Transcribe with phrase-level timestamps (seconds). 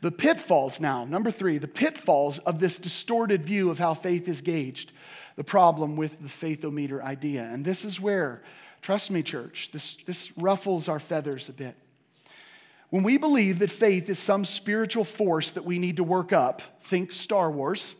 [0.00, 4.40] The pitfalls now, number three, the pitfalls of this distorted view of how faith is
[4.40, 4.92] gauged.
[5.36, 7.44] The problem with the faithometer idea.
[7.44, 8.42] And this is where,
[8.82, 11.76] trust me, church, this, this ruffles our feathers a bit.
[12.90, 16.62] When we believe that faith is some spiritual force that we need to work up,
[16.82, 17.94] think Star Wars,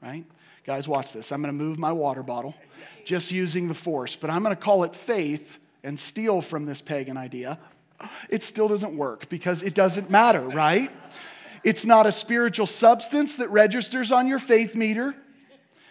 [0.00, 0.24] right?
[0.64, 1.32] Guys, watch this.
[1.32, 2.54] I'm going to move my water bottle
[3.04, 6.80] just using the force, but I'm going to call it faith and steal from this
[6.80, 7.58] pagan idea.
[8.28, 10.90] It still doesn't work because it doesn't matter, right?
[11.64, 15.14] It's not a spiritual substance that registers on your faith meter.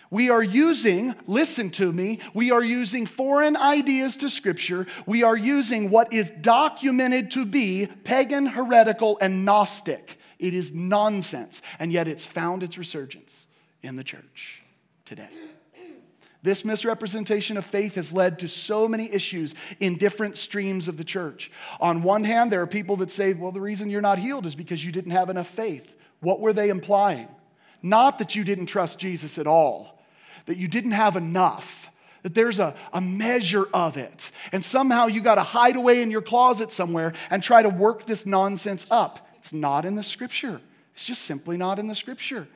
[0.09, 4.87] We are using, listen to me, we are using foreign ideas to Scripture.
[5.05, 10.17] We are using what is documented to be pagan, heretical, and Gnostic.
[10.39, 13.47] It is nonsense, and yet it's found its resurgence
[13.81, 14.61] in the church
[15.03, 15.29] today.
[16.43, 21.03] This misrepresentation of faith has led to so many issues in different streams of the
[21.03, 21.51] church.
[21.81, 24.55] On one hand, there are people that say, well, the reason you're not healed is
[24.55, 25.95] because you didn't have enough faith.
[26.19, 27.27] What were they implying?
[27.81, 29.97] Not that you didn't trust Jesus at all
[30.47, 31.91] that you didn't have enough,
[32.23, 34.31] that there's a, a measure of it.
[34.51, 38.05] And somehow you got to hide away in your closet somewhere and try to work
[38.05, 39.27] this nonsense up.
[39.35, 40.59] It's not in the scripture,
[40.95, 42.47] it's just simply not in the scripture.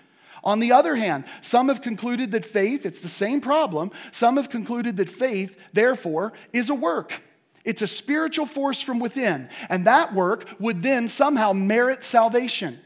[0.44, 3.92] On the other hand, some have concluded that faith, it's the same problem.
[4.12, 7.22] Some have concluded that faith, therefore, is a work.
[7.64, 9.50] It's a spiritual force from within.
[9.70, 12.80] And that work would then somehow merit salvation.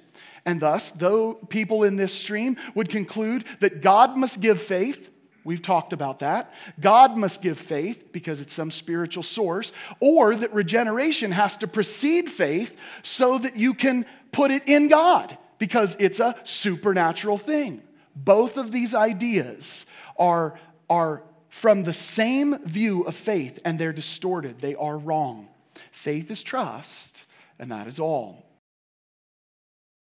[0.46, 5.10] And thus, though people in this stream would conclude that God must give faith,
[5.46, 6.54] we've talked about that.
[6.80, 12.30] God must give faith because it's some spiritual source, or that regeneration has to precede
[12.30, 17.82] faith so that you can put it in God because it's a supernatural thing.
[18.16, 20.60] Both of these ideas are,
[20.92, 24.60] are from the same view of faith and they're distorted.
[24.60, 25.48] They are wrong.
[25.92, 27.24] Faith is trust,
[27.58, 28.46] and that is all.